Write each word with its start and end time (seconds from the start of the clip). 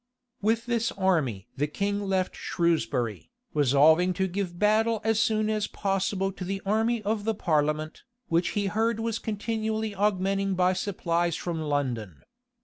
With 0.41 0.65
this 0.65 0.91
army 0.93 1.47
the 1.55 1.67
king 1.67 2.01
left 2.01 2.35
Shrewsbury, 2.35 3.29
resolving 3.53 4.13
to 4.13 4.27
give 4.27 4.57
battle 4.57 4.99
as 5.03 5.19
soon 5.19 5.47
as 5.47 5.67
possible 5.67 6.31
to 6.31 6.43
the 6.43 6.59
army 6.65 7.03
of 7.03 7.23
the 7.23 7.35
parliament, 7.35 8.01
which 8.27 8.49
he 8.57 8.65
heard 8.65 8.99
was 8.99 9.19
continually 9.19 9.93
augmenting 9.93 10.55
by 10.55 10.73
supplies 10.73 11.35
from 11.35 11.61
London. 11.61 12.23